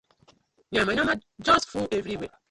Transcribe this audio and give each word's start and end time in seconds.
Yamayama 0.71 1.21
just 1.43 1.69
full 1.69 1.87
everywhere. 1.91 2.31